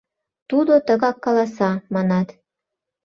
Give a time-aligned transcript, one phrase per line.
[0.49, 2.27] —Тудо тыгак каласа, манат?